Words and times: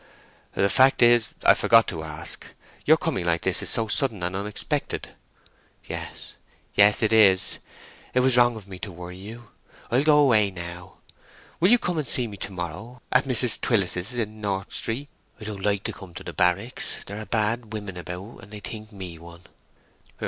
"The 0.55 0.67
fact 0.67 1.03
is, 1.03 1.35
I 1.43 1.53
forgot 1.53 1.85
to 1.89 2.01
ask. 2.01 2.47
Your 2.85 2.97
coming 2.97 3.23
like 3.23 3.43
this 3.43 3.61
is 3.61 3.69
so 3.69 3.87
sudden 3.87 4.23
and 4.23 4.35
unexpected." 4.35 5.09
"Yes—yes—it 5.85 7.13
is. 7.13 7.59
It 8.15 8.21
was 8.21 8.35
wrong 8.35 8.55
of 8.55 8.67
me 8.67 8.79
to 8.79 8.91
worry 8.91 9.17
you. 9.17 9.49
I'll 9.91 10.03
go 10.03 10.17
away 10.17 10.49
now. 10.49 10.97
Will 11.59 11.69
you 11.69 11.77
come 11.77 11.99
and 11.99 12.07
see 12.07 12.25
me 12.25 12.37
to 12.37 12.51
morrow, 12.51 13.03
at 13.11 13.25
Mrs. 13.25 13.61
Twills's, 13.61 14.15
in 14.15 14.41
North 14.41 14.73
Street? 14.73 15.07
I 15.39 15.43
don't 15.43 15.61
like 15.63 15.83
to 15.83 15.93
come 15.93 16.15
to 16.15 16.23
the 16.23 16.33
Barracks. 16.33 16.95
There 17.05 17.19
are 17.19 17.25
bad 17.27 17.71
women 17.71 17.95
about, 17.95 18.37
and 18.39 18.51
they 18.51 18.59
think 18.59 18.91
me 18.91 19.19
one." 19.19 19.43